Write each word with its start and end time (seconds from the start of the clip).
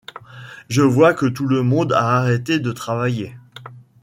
je 0.67 0.81
vois 0.81 1.13
que 1.13 1.27
tout 1.27 1.45
le 1.45 1.61
monde 1.61 1.93
a 1.93 2.07
arrêté 2.17 2.57
de 2.57 2.71
travailler. 2.71 3.35